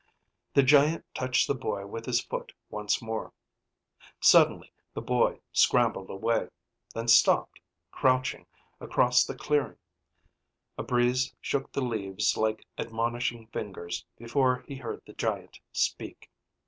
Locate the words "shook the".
11.39-11.85